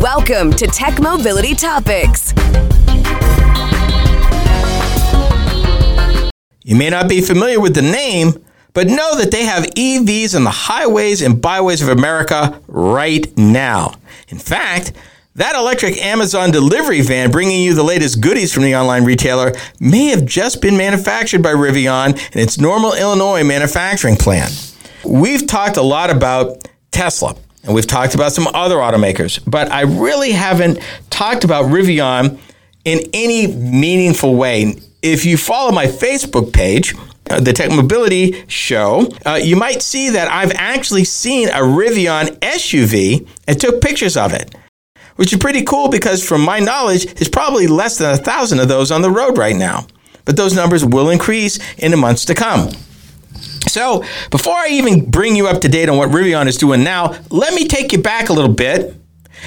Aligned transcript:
Welcome 0.00 0.52
to 0.52 0.66
Tech 0.66 0.98
Mobility 0.98 1.54
Topics. 1.54 2.32
You 6.64 6.74
may 6.74 6.88
not 6.88 7.06
be 7.06 7.20
familiar 7.20 7.60
with 7.60 7.74
the 7.74 7.82
name, 7.82 8.42
but 8.72 8.86
know 8.86 9.14
that 9.18 9.30
they 9.30 9.44
have 9.44 9.64
EVs 9.64 10.34
on 10.34 10.44
the 10.44 10.50
highways 10.50 11.20
and 11.20 11.42
byways 11.42 11.82
of 11.82 11.88
America 11.90 12.58
right 12.66 13.26
now. 13.36 13.92
In 14.28 14.38
fact, 14.38 14.94
that 15.34 15.54
electric 15.54 15.98
Amazon 15.98 16.50
delivery 16.50 17.02
van 17.02 17.30
bringing 17.30 17.62
you 17.62 17.74
the 17.74 17.82
latest 17.82 18.22
goodies 18.22 18.54
from 18.54 18.62
the 18.62 18.74
online 18.74 19.04
retailer 19.04 19.52
may 19.80 20.06
have 20.06 20.24
just 20.24 20.62
been 20.62 20.78
manufactured 20.78 21.42
by 21.42 21.52
Rivian 21.52 22.18
in 22.34 22.40
its 22.40 22.58
Normal, 22.58 22.94
Illinois 22.94 23.44
manufacturing 23.44 24.16
plant. 24.16 24.74
We've 25.04 25.46
talked 25.46 25.76
a 25.76 25.82
lot 25.82 26.08
about 26.08 26.66
Tesla 26.90 27.36
and 27.64 27.74
we've 27.74 27.86
talked 27.86 28.14
about 28.14 28.32
some 28.32 28.46
other 28.48 28.76
automakers, 28.76 29.40
but 29.46 29.70
I 29.70 29.82
really 29.82 30.32
haven't 30.32 30.78
talked 31.10 31.44
about 31.44 31.66
Rivian 31.66 32.38
in 32.84 33.00
any 33.12 33.46
meaningful 33.46 34.34
way. 34.34 34.76
If 35.02 35.24
you 35.24 35.36
follow 35.36 35.72
my 35.72 35.86
Facebook 35.86 36.52
page, 36.52 36.94
uh, 37.30 37.40
the 37.40 37.52
Tech 37.52 37.70
Mobility 37.70 38.44
Show, 38.48 39.08
uh, 39.24 39.34
you 39.34 39.56
might 39.56 39.82
see 39.82 40.10
that 40.10 40.30
I've 40.30 40.52
actually 40.54 41.04
seen 41.04 41.48
a 41.48 41.60
Rivian 41.60 42.38
SUV 42.40 43.26
and 43.46 43.60
took 43.60 43.80
pictures 43.80 44.16
of 44.16 44.32
it, 44.32 44.54
which 45.16 45.32
is 45.32 45.38
pretty 45.38 45.62
cool 45.62 45.88
because, 45.88 46.26
from 46.26 46.40
my 46.40 46.58
knowledge, 46.58 47.06
there's 47.14 47.28
probably 47.28 47.66
less 47.66 47.98
than 47.98 48.10
a 48.12 48.16
thousand 48.16 48.58
of 48.58 48.68
those 48.68 48.90
on 48.90 49.02
the 49.02 49.10
road 49.10 49.38
right 49.38 49.56
now. 49.56 49.86
But 50.24 50.36
those 50.36 50.54
numbers 50.54 50.84
will 50.84 51.10
increase 51.10 51.58
in 51.78 51.90
the 51.90 51.96
months 51.96 52.24
to 52.26 52.34
come. 52.34 52.70
So, 53.70 54.04
before 54.30 54.54
I 54.54 54.68
even 54.70 55.08
bring 55.08 55.36
you 55.36 55.46
up 55.46 55.60
to 55.62 55.68
date 55.68 55.88
on 55.88 55.96
what 55.96 56.10
Rivian 56.10 56.48
is 56.48 56.56
doing 56.56 56.82
now, 56.82 57.14
let 57.30 57.54
me 57.54 57.68
take 57.68 57.92
you 57.92 58.02
back 58.02 58.28
a 58.28 58.32
little 58.32 58.52
bit 58.52 58.94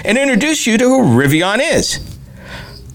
and 0.05 0.17
introduce 0.17 0.65
you 0.65 0.77
to 0.77 0.85
who 0.85 1.01
Rivian 1.03 1.59
is. 1.61 1.99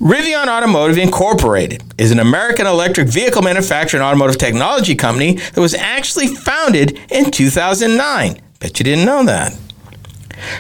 Rivian 0.01 0.47
Automotive 0.47 0.97
Incorporated 0.97 1.83
is 1.99 2.13
an 2.13 2.21
American 2.21 2.67
electric 2.67 3.09
vehicle 3.09 3.43
manufacturer 3.43 4.01
and 4.01 4.07
automotive 4.07 4.39
technology 4.39 4.95
company 4.95 5.35
that 5.35 5.61
was 5.61 5.75
actually 5.75 6.29
founded 6.29 6.99
in 7.11 7.31
2009. 7.31 8.41
Bet 8.61 8.79
you 8.79 8.85
didn't 8.85 9.05
know 9.05 9.25
that. 9.25 9.53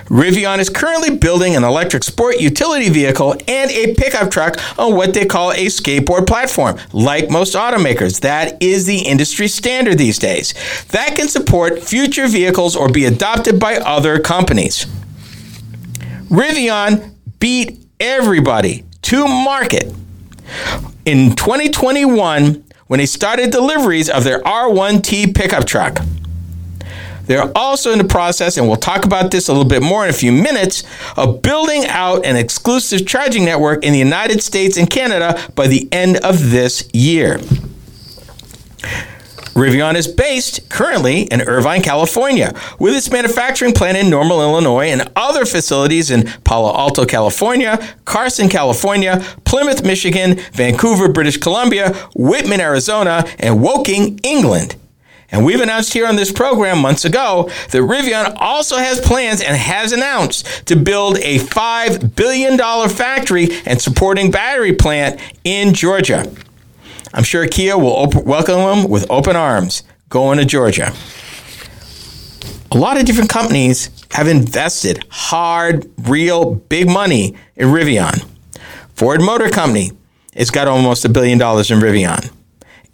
Rivian 0.06 0.58
is 0.58 0.68
currently 0.68 1.16
building 1.16 1.56
an 1.56 1.64
electric 1.64 2.04
sport 2.04 2.40
utility 2.40 2.88
vehicle 2.88 3.32
and 3.46 3.70
a 3.70 3.94
pickup 3.94 4.30
truck 4.30 4.56
on 4.78 4.94
what 4.94 5.14
they 5.14 5.24
call 5.24 5.52
a 5.52 5.66
skateboard 5.66 6.26
platform. 6.26 6.78
Like 6.92 7.30
most 7.30 7.54
automakers, 7.54 8.20
that 8.20 8.62
is 8.62 8.86
the 8.86 8.98
industry 8.98 9.48
standard 9.48 9.98
these 9.98 10.18
days. 10.18 10.54
That 10.88 11.16
can 11.16 11.28
support 11.28 11.82
future 11.82 12.28
vehicles 12.28 12.76
or 12.76 12.88
be 12.88 13.04
adopted 13.04 13.60
by 13.60 13.76
other 13.76 14.18
companies. 14.18 14.86
Rivian 16.28 17.14
beat 17.40 17.78
everybody 18.00 18.84
to 19.02 19.26
market. 19.26 19.94
In 21.04 21.34
2021, 21.34 22.64
when 22.86 22.98
they 22.98 23.06
started 23.06 23.50
deliveries 23.50 24.10
of 24.10 24.24
their 24.24 24.40
R1T 24.42 25.34
pickup 25.34 25.66
truck. 25.66 26.00
They're 27.28 27.56
also 27.56 27.92
in 27.92 27.98
the 27.98 28.04
process, 28.04 28.56
and 28.56 28.66
we'll 28.66 28.76
talk 28.76 29.04
about 29.04 29.30
this 29.30 29.48
a 29.48 29.52
little 29.52 29.68
bit 29.68 29.82
more 29.82 30.02
in 30.02 30.10
a 30.10 30.14
few 30.14 30.32
minutes, 30.32 30.82
of 31.16 31.42
building 31.42 31.84
out 31.86 32.24
an 32.24 32.36
exclusive 32.36 33.06
charging 33.06 33.44
network 33.44 33.84
in 33.84 33.92
the 33.92 33.98
United 33.98 34.42
States 34.42 34.76
and 34.76 34.88
Canada 34.88 35.40
by 35.54 35.68
the 35.68 35.88
end 35.92 36.16
of 36.24 36.50
this 36.50 36.88
year. 36.92 37.38
Rivian 39.58 39.96
is 39.96 40.06
based 40.06 40.70
currently 40.70 41.22
in 41.22 41.42
Irvine, 41.42 41.82
California, 41.82 42.54
with 42.78 42.94
its 42.94 43.10
manufacturing 43.10 43.74
plant 43.74 43.98
in 43.98 44.08
Normal, 44.08 44.40
Illinois, 44.40 44.86
and 44.86 45.10
other 45.16 45.44
facilities 45.44 46.10
in 46.10 46.28
Palo 46.44 46.74
Alto, 46.74 47.04
California, 47.04 47.76
Carson, 48.04 48.48
California, 48.48 49.22
Plymouth, 49.44 49.84
Michigan, 49.84 50.36
Vancouver, 50.52 51.12
British 51.12 51.36
Columbia, 51.38 51.92
Whitman, 52.14 52.60
Arizona, 52.60 53.26
and 53.38 53.60
Woking, 53.60 54.18
England. 54.22 54.76
And 55.30 55.44
we've 55.44 55.60
announced 55.60 55.92
here 55.92 56.06
on 56.06 56.16
this 56.16 56.32
program 56.32 56.78
months 56.78 57.04
ago 57.04 57.50
that 57.70 57.82
Rivian 57.82 58.34
also 58.38 58.76
has 58.76 59.00
plans 59.00 59.42
and 59.42 59.56
has 59.56 59.92
announced 59.92 60.66
to 60.66 60.76
build 60.76 61.18
a 61.18 61.38
$5 61.38 62.16
billion 62.16 62.58
factory 62.88 63.48
and 63.66 63.80
supporting 63.80 64.30
battery 64.30 64.72
plant 64.72 65.20
in 65.44 65.74
Georgia. 65.74 66.30
I'm 67.12 67.24
sure 67.24 67.46
Kia 67.46 67.76
will 67.76 67.94
op- 67.94 68.24
welcome 68.24 68.56
them 68.56 68.90
with 68.90 69.10
open 69.10 69.36
arms 69.36 69.82
going 70.08 70.38
to 70.38 70.44
Georgia. 70.44 70.94
A 72.70 72.76
lot 72.76 72.98
of 72.98 73.06
different 73.06 73.30
companies 73.30 73.90
have 74.12 74.28
invested 74.28 75.04
hard, 75.10 75.90
real, 76.06 76.54
big 76.54 76.88
money 76.88 77.34
in 77.56 77.68
Rivian. 77.68 78.26
Ford 78.94 79.20
Motor 79.20 79.48
Company 79.48 79.92
has 80.34 80.50
got 80.50 80.68
almost 80.68 81.04
a 81.04 81.08
billion 81.08 81.38
dollars 81.38 81.70
in 81.70 81.78
Rivian. 81.78 82.30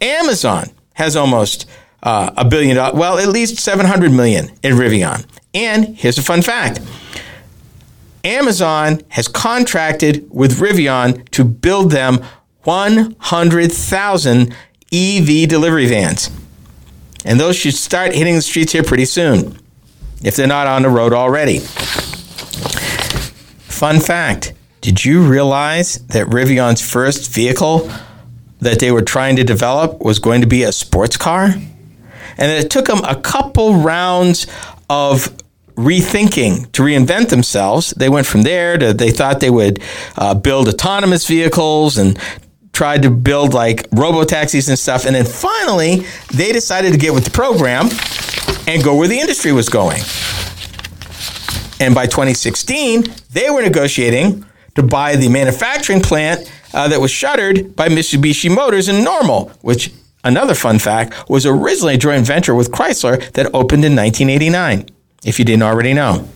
Amazon 0.01 0.69
has 0.93 1.15
almost 1.15 1.65
uh, 2.05 2.31
a 2.37 2.45
billion 2.45 2.77
dollars, 2.77 2.95
well, 2.95 3.17
at 3.17 3.27
least 3.27 3.57
700 3.57 4.11
million 4.11 4.51
in 4.63 4.75
Rivian. 4.75 5.25
And 5.53 5.97
here's 5.97 6.17
a 6.17 6.23
fun 6.23 6.41
fact 6.41 6.79
Amazon 8.23 9.01
has 9.09 9.27
contracted 9.27 10.27
with 10.29 10.59
Rivian 10.59 11.27
to 11.31 11.43
build 11.43 11.91
them 11.91 12.23
100,000 12.63 14.55
EV 14.93 15.49
delivery 15.49 15.87
vans. 15.87 16.31
And 17.25 17.39
those 17.39 17.55
should 17.55 17.73
start 17.73 18.13
hitting 18.13 18.35
the 18.35 18.41
streets 18.41 18.71
here 18.73 18.83
pretty 18.83 19.05
soon, 19.05 19.57
if 20.23 20.35
they're 20.35 20.47
not 20.47 20.67
on 20.67 20.83
the 20.83 20.89
road 20.89 21.11
already. 21.11 21.59
Fun 23.67 23.99
fact 23.99 24.53
Did 24.81 25.03
you 25.03 25.21
realize 25.23 25.97
that 26.07 26.27
Rivian's 26.27 26.81
first 26.87 27.33
vehicle 27.33 27.89
that 28.59 28.79
they 28.79 28.91
were 28.91 29.01
trying 29.01 29.35
to 29.37 29.43
develop 29.43 29.99
was 30.01 30.19
going 30.19 30.41
to 30.41 30.47
be 30.47 30.63
a 30.63 30.71
sports 30.71 31.17
car? 31.17 31.55
And 32.37 32.51
it 32.51 32.69
took 32.69 32.85
them 32.87 33.03
a 33.03 33.15
couple 33.15 33.75
rounds 33.75 34.47
of 34.89 35.35
rethinking 35.75 36.71
to 36.71 36.81
reinvent 36.83 37.29
themselves. 37.29 37.91
They 37.91 38.09
went 38.09 38.27
from 38.27 38.43
there 38.43 38.77
to 38.77 38.93
they 38.93 39.11
thought 39.11 39.39
they 39.39 39.49
would 39.49 39.81
uh, 40.17 40.33
build 40.33 40.67
autonomous 40.67 41.27
vehicles 41.27 41.97
and 41.97 42.17
tried 42.71 43.01
to 43.03 43.09
build 43.09 43.53
like 43.53 43.87
robo 43.91 44.23
taxis 44.23 44.67
and 44.69 44.77
stuff. 44.77 45.05
And 45.05 45.15
then 45.15 45.25
finally, 45.25 46.05
they 46.33 46.51
decided 46.51 46.91
to 46.91 46.97
get 46.97 47.13
with 47.13 47.25
the 47.25 47.31
program 47.31 47.89
and 48.67 48.83
go 48.83 48.95
where 48.95 49.07
the 49.07 49.19
industry 49.19 49.51
was 49.51 49.69
going. 49.69 50.01
And 51.79 51.93
by 51.93 52.05
2016, 52.05 53.05
they 53.31 53.49
were 53.49 53.61
negotiating 53.61 54.45
to 54.75 54.83
buy 54.83 55.15
the 55.15 55.29
manufacturing 55.29 56.01
plant 56.01 56.51
uh, 56.73 56.87
that 56.89 56.99
was 56.99 57.11
shuttered 57.11 57.75
by 57.75 57.87
Mitsubishi 57.89 58.53
Motors 58.53 58.89
in 58.89 59.03
Normal, 59.03 59.49
which 59.61 59.91
Another 60.25 60.55
fun 60.55 60.79
fact 60.79 61.29
was 61.29 61.45
originally 61.45 61.93
a 61.93 61.97
joint 61.97 62.25
venture 62.25 62.55
with 62.55 62.71
Chrysler 62.71 63.31
that 63.33 63.45
opened 63.53 63.85
in 63.85 63.95
1989, 63.95 64.87
if 65.23 65.37
you 65.37 65.45
didn't 65.45 65.61
already 65.61 65.93
know. 65.93 66.27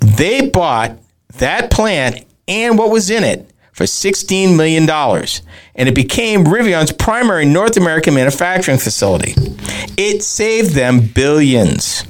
They 0.00 0.48
bought 0.48 0.96
that 1.36 1.70
plant 1.70 2.24
and 2.48 2.78
what 2.78 2.90
was 2.90 3.10
in 3.10 3.24
it 3.24 3.50
for 3.72 3.84
$16 3.84 4.56
million, 4.56 4.88
and 4.88 5.88
it 5.88 5.94
became 5.94 6.44
Rivian's 6.44 6.92
primary 6.92 7.44
North 7.44 7.76
American 7.76 8.14
manufacturing 8.14 8.78
facility. 8.78 9.34
It 9.98 10.22
saved 10.22 10.74
them 10.74 11.00
billions 11.00 12.04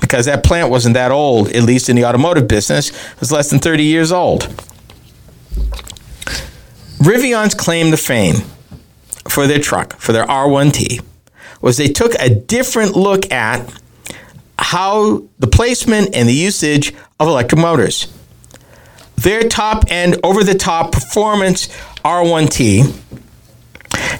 because 0.00 0.24
that 0.24 0.42
plant 0.42 0.70
wasn't 0.70 0.94
that 0.94 1.10
old, 1.10 1.48
at 1.48 1.64
least 1.64 1.90
in 1.90 1.96
the 1.96 2.06
automotive 2.06 2.48
business, 2.48 2.90
it 2.90 3.20
was 3.20 3.30
less 3.30 3.50
than 3.50 3.58
30 3.58 3.82
years 3.82 4.10
old. 4.10 4.42
Rivian's 6.98 7.54
claim 7.54 7.90
to 7.90 7.98
fame 7.98 8.36
for 9.28 9.46
their 9.46 9.58
truck, 9.58 9.96
for 9.96 10.12
their 10.12 10.26
R1T, 10.26 11.02
was 11.60 11.76
they 11.76 11.88
took 11.88 12.14
a 12.20 12.28
different 12.28 12.96
look 12.96 13.30
at 13.32 13.72
how 14.58 15.24
the 15.38 15.46
placement 15.46 16.14
and 16.14 16.28
the 16.28 16.34
usage 16.34 16.94
of 17.18 17.28
electric 17.28 17.60
motors. 17.60 18.12
Their 19.16 19.48
top 19.48 19.84
end, 19.88 20.18
over 20.22 20.44
the 20.44 20.54
top 20.54 20.92
performance 20.92 21.68
R1T 22.04 22.94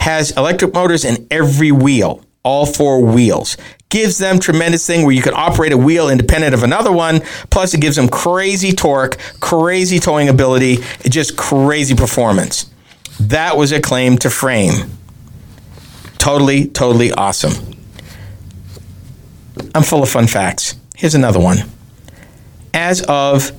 has 0.01 0.31
electric 0.33 0.73
motors 0.75 1.05
in 1.05 1.27
every 1.31 1.73
wheel, 1.73 2.25
all 2.43 2.67
four 2.67 3.05
wheels. 3.05 3.57
Gives 3.89 4.19
them 4.19 4.39
tremendous 4.39 4.87
thing 4.87 5.05
where 5.05 5.15
you 5.15 5.23
can 5.23 5.35
operate 5.35 5.73
a 5.73 5.79
wheel 5.79 6.09
independent 6.09 6.55
of 6.55 6.63
another 6.63 6.91
one. 6.91 7.21
Plus, 7.51 7.75
it 7.75 7.81
gives 7.81 7.97
them 7.97 8.09
crazy 8.09 8.73
torque, 8.73 9.19
crazy 9.41 9.99
towing 9.99 10.29
ability, 10.29 10.79
just 11.09 11.37
crazy 11.37 11.95
performance. 11.95 12.67
That 13.29 13.57
was 13.57 13.73
a 13.73 13.81
claim 13.81 14.19
to 14.19 14.29
frame. 14.29 14.91
Totally, 16.19 16.67
totally 16.69 17.11
awesome. 17.11 17.75
I'm 19.75 19.83
full 19.83 20.03
of 20.03 20.11
fun 20.11 20.27
facts. 20.27 20.75
Here's 20.95 21.15
another 21.15 21.41
one. 21.41 21.59
As 22.75 23.03
of 23.03 23.53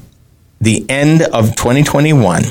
the 0.62 0.86
end 0.88 1.24
of 1.24 1.56
2021, 1.56 2.44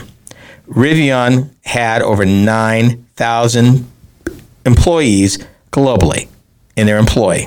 Rivian 0.68 1.50
had 1.64 2.02
over 2.02 2.26
9,000 2.26 3.90
employees 4.66 5.38
globally 5.70 6.28
in 6.74 6.86
their 6.88 6.98
employ. 6.98 7.46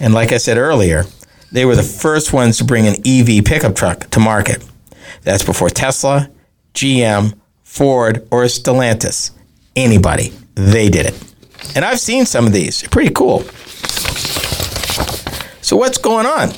And 0.00 0.12
like 0.12 0.32
I 0.32 0.38
said 0.38 0.58
earlier, 0.58 1.04
they 1.52 1.64
were 1.64 1.76
the 1.76 1.84
first 1.84 2.32
ones 2.32 2.58
to 2.58 2.64
bring 2.64 2.86
an 2.88 2.96
EV 3.06 3.44
pickup 3.44 3.76
truck 3.76 4.10
to 4.10 4.18
market. 4.18 4.64
That's 5.22 5.44
before 5.44 5.70
Tesla, 5.70 6.30
GM, 6.74 7.38
Ford, 7.78 8.26
or 8.32 8.42
Stellantis. 8.44 9.30
Anybody. 9.76 10.32
They 10.56 10.88
did 10.88 11.06
it. 11.06 11.34
And 11.76 11.84
I've 11.84 12.00
seen 12.00 12.26
some 12.26 12.44
of 12.44 12.52
these. 12.52 12.82
Pretty 12.88 13.14
cool. 13.14 13.42
So, 15.62 15.76
what's 15.76 15.98
going 15.98 16.26
on? 16.26 16.50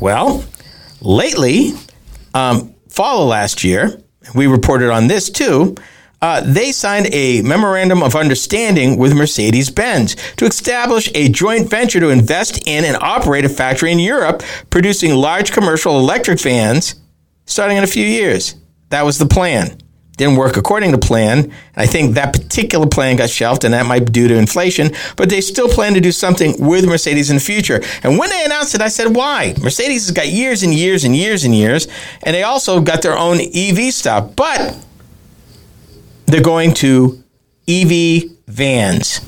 Well, 0.00 0.44
lately, 1.00 1.74
um, 2.34 2.74
fall 2.88 3.22
of 3.22 3.28
last 3.28 3.62
year, 3.62 4.02
we 4.34 4.48
reported 4.48 4.90
on 4.90 5.06
this 5.06 5.30
too. 5.30 5.76
Uh, 6.20 6.40
they 6.40 6.72
signed 6.72 7.08
a 7.12 7.42
memorandum 7.42 8.02
of 8.02 8.16
understanding 8.16 8.98
with 8.98 9.14
Mercedes 9.14 9.70
Benz 9.70 10.16
to 10.36 10.46
establish 10.46 11.08
a 11.14 11.28
joint 11.28 11.70
venture 11.70 12.00
to 12.00 12.08
invest 12.08 12.66
in 12.66 12.84
and 12.84 12.96
operate 12.96 13.44
a 13.44 13.48
factory 13.48 13.92
in 13.92 14.00
Europe 14.00 14.42
producing 14.70 15.14
large 15.14 15.52
commercial 15.52 15.96
electric 16.00 16.40
vans 16.40 16.96
starting 17.44 17.76
in 17.76 17.84
a 17.84 17.86
few 17.86 18.04
years. 18.04 18.56
That 18.88 19.04
was 19.04 19.18
the 19.18 19.26
plan 19.26 19.78
didn't 20.16 20.36
work 20.36 20.56
according 20.56 20.92
to 20.92 20.98
plan. 20.98 21.52
I 21.76 21.86
think 21.86 22.14
that 22.14 22.32
particular 22.32 22.86
plan 22.86 23.16
got 23.16 23.28
shelved, 23.28 23.64
and 23.64 23.74
that 23.74 23.86
might 23.86 24.06
be 24.06 24.12
due 24.12 24.28
to 24.28 24.36
inflation. 24.36 24.90
But 25.16 25.28
they 25.28 25.40
still 25.40 25.68
plan 25.68 25.94
to 25.94 26.00
do 26.00 26.12
something 26.12 26.54
with 26.58 26.86
Mercedes 26.86 27.30
in 27.30 27.36
the 27.36 27.42
future. 27.42 27.82
And 28.02 28.18
when 28.18 28.30
they 28.30 28.44
announced 28.44 28.74
it, 28.74 28.80
I 28.80 28.88
said, 28.88 29.14
"Why?" 29.14 29.54
Mercedes 29.60 30.06
has 30.06 30.12
got 30.12 30.28
years 30.28 30.62
and 30.62 30.74
years 30.74 31.04
and 31.04 31.14
years 31.14 31.44
and 31.44 31.54
years, 31.54 31.86
and 32.22 32.34
they 32.34 32.42
also 32.42 32.80
got 32.80 33.02
their 33.02 33.16
own 33.16 33.40
EV 33.40 33.92
stuff. 33.92 34.34
But 34.36 34.76
they're 36.26 36.40
going 36.40 36.72
to 36.74 37.22
EV 37.68 38.24
vans. 38.48 39.20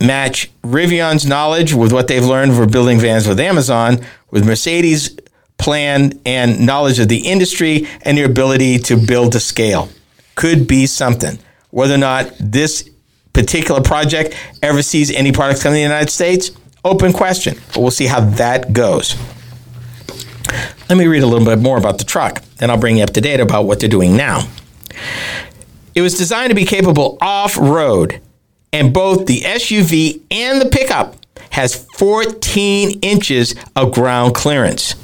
Match 0.00 0.50
Rivian's 0.64 1.24
knowledge 1.24 1.74
with 1.74 1.92
what 1.92 2.08
they've 2.08 2.24
learned 2.24 2.54
for 2.54 2.66
building 2.66 2.98
vans 2.98 3.28
with 3.28 3.38
Amazon, 3.38 4.00
with 4.32 4.44
Mercedes' 4.44 5.16
plan 5.62 6.20
and 6.26 6.66
knowledge 6.66 6.98
of 6.98 7.08
the 7.08 7.26
industry 7.26 7.86
and 8.02 8.18
your 8.18 8.26
ability 8.26 8.78
to 8.80 8.96
build 8.96 9.32
to 9.32 9.40
scale. 9.40 9.88
Could 10.34 10.66
be 10.66 10.86
something. 10.86 11.38
Whether 11.70 11.94
or 11.94 11.98
not 11.98 12.32
this 12.38 12.90
particular 13.32 13.80
project 13.80 14.34
ever 14.62 14.82
sees 14.82 15.10
any 15.10 15.32
products 15.32 15.62
come 15.62 15.70
to 15.70 15.74
the 15.74 15.80
United 15.80 16.10
States, 16.10 16.50
open 16.84 17.12
question. 17.12 17.56
But 17.68 17.78
we'll 17.78 17.90
see 17.90 18.06
how 18.06 18.20
that 18.20 18.72
goes. 18.72 19.16
Let 20.88 20.98
me 20.98 21.06
read 21.06 21.22
a 21.22 21.26
little 21.26 21.46
bit 21.46 21.60
more 21.60 21.78
about 21.78 21.98
the 21.98 22.04
truck, 22.04 22.42
then 22.56 22.68
I'll 22.68 22.76
bring 22.76 22.98
you 22.98 23.04
up 23.04 23.10
to 23.10 23.20
date 23.20 23.40
about 23.40 23.64
what 23.64 23.80
they're 23.80 23.88
doing 23.88 24.16
now. 24.16 24.48
It 25.94 26.02
was 26.02 26.18
designed 26.18 26.50
to 26.50 26.54
be 26.54 26.64
capable 26.64 27.18
off 27.20 27.56
road, 27.56 28.20
and 28.72 28.92
both 28.92 29.26
the 29.26 29.40
SUV 29.40 30.22
and 30.30 30.60
the 30.60 30.68
pickup 30.68 31.16
has 31.50 31.86
14 31.96 32.98
inches 33.00 33.54
of 33.76 33.92
ground 33.92 34.34
clearance. 34.34 34.94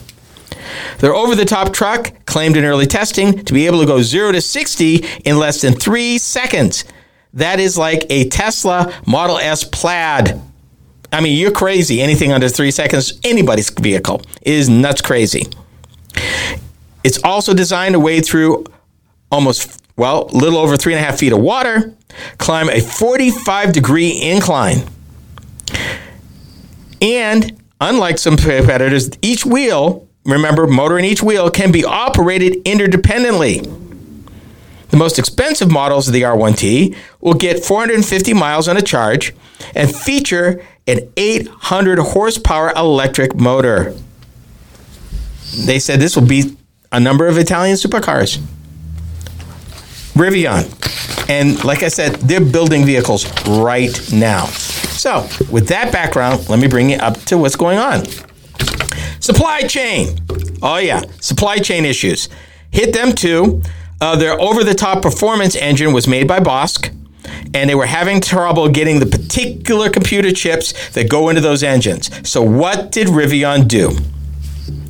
Their 0.99 1.15
over 1.15 1.35
the 1.35 1.45
top 1.45 1.73
truck 1.73 2.13
claimed 2.27 2.57
in 2.57 2.65
early 2.65 2.87
testing 2.87 3.45
to 3.45 3.53
be 3.53 3.67
able 3.67 3.81
to 3.81 3.87
go 3.87 4.03
0 4.03 4.33
to 4.33 4.41
60 4.41 5.05
in 5.25 5.39
less 5.39 5.61
than 5.61 5.75
three 5.75 6.19
seconds. 6.19 6.85
That 7.35 7.61
is 7.61 7.77
like 7.77 8.05
a 8.11 8.29
Tesla 8.29 8.93
Model 9.07 9.39
S 9.39 9.65
plaid. 9.65 10.41
I 11.13 11.21
mean, 11.21 11.39
you're 11.39 11.53
crazy. 11.53 12.01
Anything 12.01 12.33
under 12.33 12.49
three 12.49 12.71
seconds, 12.71 13.19
anybody's 13.25 13.71
vehicle 13.71 14.23
is 14.43 14.69
nuts 14.69 15.01
crazy. 15.01 15.47
It's 17.05 17.23
also 17.23 17.55
designed 17.55 17.95
to 17.95 18.01
wade 18.01 18.27
through 18.27 18.65
almost, 19.31 19.83
well, 19.97 20.29
a 20.33 20.37
little 20.37 20.59
over 20.59 20.77
three 20.77 20.95
and 20.95 21.03
a 21.03 21.05
half 21.05 21.19
feet 21.19 21.33
of 21.33 21.39
water, 21.39 21.95
climb 22.39 22.69
a 22.69 22.81
45 22.81 23.73
degree 23.73 24.11
incline. 24.11 24.85
And 27.01 27.63
unlike 27.81 28.19
some 28.19 28.37
competitors, 28.37 29.11
each 29.23 29.47
wheel 29.47 30.08
remember, 30.35 30.67
motor 30.67 30.99
in 30.99 31.05
each 31.05 31.23
wheel 31.23 31.51
can 31.51 31.73
be 31.73 31.85
operated 31.85 32.65
interdependently. 32.65 33.75
The 34.91 34.97
most 34.97 35.19
expensive 35.19 35.71
models 35.71 36.09
of 36.09 36.15
the 36.15 36.23
R1T 36.23 36.97
will 37.21 37.35
get 37.35 37.65
450 37.65 38.33
miles 38.33 38.69
on 38.69 38.77
a 38.77 38.83
charge 38.83 39.35
and 39.75 39.95
feature 39.95 40.65
an 40.87 41.13
800 41.17 41.99
horsepower 41.99 42.73
electric 42.75 43.35
motor. 43.35 43.95
They 45.67 45.79
said 45.79 46.01
this 46.01 46.17
will 46.17 46.27
beat 46.27 46.57
a 46.91 46.99
number 46.99 47.27
of 47.27 47.37
Italian 47.37 47.77
supercars. 47.77 48.39
Rivian. 50.15 50.75
And 51.29 51.63
like 51.65 51.83
I 51.83 51.89
said, 51.89 52.15
they're 52.17 52.41
building 52.41 52.87
vehicles 52.87 53.27
right 53.47 54.13
now. 54.13 54.47
So, 54.47 55.29
with 55.51 55.69
that 55.69 55.93
background, 55.93 56.49
let 56.49 56.59
me 56.59 56.67
bring 56.67 56.91
you 56.91 56.97
up 56.97 57.19
to 57.27 57.37
what's 57.39 57.57
going 57.57 57.79
on. 57.79 58.05
Supply 59.29 59.61
chain. 59.61 60.19
Oh, 60.63 60.79
yeah. 60.79 61.03
Supply 61.21 61.59
chain 61.59 61.85
issues. 61.85 62.31
Hit 62.71 62.95
them 62.95 63.13
too. 63.13 63.61
Uh, 64.01 64.17
their 64.17 64.41
over 64.41 64.65
the 64.65 64.73
top 64.73 65.03
performance 65.03 65.55
engine 65.55 65.93
was 65.93 66.09
made 66.09 66.27
by 66.27 66.41
Bosch, 66.41 66.79
and 67.53 67.69
they 67.69 67.75
were 67.75 67.85
having 67.85 68.23
trouble 68.23 68.71
getting 68.71 69.01
the 69.01 69.05
particular 69.05 69.91
computer 69.91 70.33
chips 70.33 70.73
that 70.95 71.11
go 71.11 71.29
into 71.29 71.43
those 71.43 71.63
engines. 71.63 72.09
So, 72.27 72.41
what 72.41 72.91
did 72.91 73.09
Rivian 73.09 73.69
do? 73.69 73.99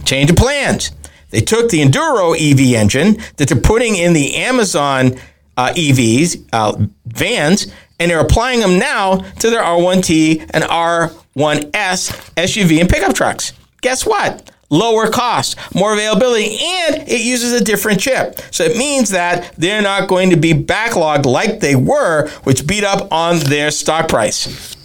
Change 0.04 0.30
of 0.30 0.36
plans. 0.36 0.92
They 1.30 1.40
took 1.40 1.72
the 1.72 1.80
Enduro 1.80 2.36
EV 2.38 2.80
engine 2.80 3.16
that 3.38 3.48
they're 3.48 3.60
putting 3.60 3.96
in 3.96 4.12
the 4.12 4.36
Amazon 4.36 5.16
uh, 5.56 5.72
EVs, 5.74 6.48
uh, 6.52 6.86
vans, 7.06 7.66
and 7.98 8.08
they're 8.08 8.20
applying 8.20 8.60
them 8.60 8.78
now 8.78 9.16
to 9.16 9.50
their 9.50 9.64
R1T 9.64 10.48
and 10.50 10.62
R1S 10.62 12.34
SUV 12.36 12.80
and 12.80 12.88
pickup 12.88 13.16
trucks 13.16 13.52
guess 13.80 14.06
what? 14.06 14.50
Lower 14.70 15.08
cost, 15.08 15.56
more 15.74 15.94
availability, 15.94 16.58
and 16.60 17.08
it 17.08 17.22
uses 17.22 17.58
a 17.58 17.64
different 17.64 18.00
chip. 18.00 18.38
So 18.50 18.64
it 18.64 18.76
means 18.76 19.10
that 19.10 19.54
they're 19.56 19.80
not 19.80 20.08
going 20.08 20.30
to 20.30 20.36
be 20.36 20.52
backlogged 20.52 21.24
like 21.24 21.60
they 21.60 21.74
were, 21.74 22.28
which 22.44 22.66
beat 22.66 22.84
up 22.84 23.10
on 23.10 23.38
their 23.38 23.70
stock 23.70 24.08
price. 24.08 24.76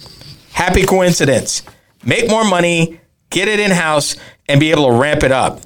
Happy 0.52 0.84
coincidence. 0.84 1.62
Make 2.04 2.30
more 2.30 2.44
money, 2.44 3.00
get 3.30 3.48
it 3.48 3.60
in 3.60 3.70
house, 3.70 4.16
and 4.48 4.58
be 4.58 4.70
able 4.70 4.86
to 4.86 4.92
ramp 4.92 5.22
it 5.22 5.32
up. 5.32 5.60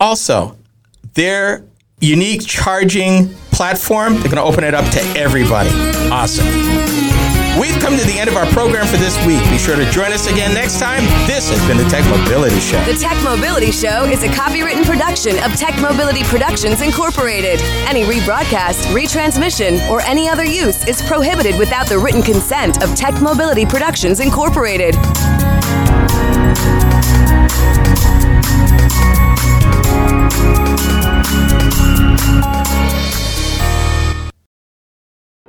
Also, 0.00 0.56
their 1.14 1.64
unique 2.00 2.46
charging 2.46 3.34
platform, 3.50 4.14
they're 4.14 4.30
going 4.30 4.36
to 4.36 4.42
open 4.42 4.64
it 4.64 4.74
up 4.74 4.90
to 4.92 5.00
everybody. 5.18 5.70
Awesome. 6.10 7.07
We've 7.58 7.78
come 7.80 7.98
to 7.98 8.04
the 8.04 8.16
end 8.16 8.30
of 8.30 8.36
our 8.36 8.46
program 8.46 8.86
for 8.86 8.98
this 8.98 9.18
week. 9.26 9.42
Be 9.50 9.58
sure 9.58 9.74
to 9.74 9.90
join 9.90 10.12
us 10.12 10.28
again 10.28 10.54
next 10.54 10.78
time. 10.78 11.02
This 11.26 11.50
has 11.50 11.58
been 11.66 11.76
the 11.76 11.88
Tech 11.90 12.08
Mobility 12.08 12.60
Show. 12.60 12.80
The 12.84 12.94
Tech 12.94 13.20
Mobility 13.24 13.72
Show 13.72 14.04
is 14.04 14.22
a 14.22 14.28
copywritten 14.28 14.84
production 14.84 15.42
of 15.42 15.56
Tech 15.56 15.74
Mobility 15.80 16.22
Productions 16.22 16.82
Incorporated. 16.82 17.60
Any 17.88 18.04
rebroadcast, 18.04 18.94
retransmission, 18.94 19.90
or 19.90 20.00
any 20.02 20.28
other 20.28 20.44
use 20.44 20.86
is 20.86 21.02
prohibited 21.02 21.58
without 21.58 21.88
the 21.88 21.98
written 21.98 22.22
consent 22.22 22.80
of 22.80 22.94
Tech 22.94 23.20
Mobility 23.20 23.66
Productions 23.66 24.20
Incorporated. 24.20 24.94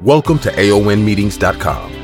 Welcome 0.01 0.39
to 0.39 0.51
AONmeetings.com 0.51 1.98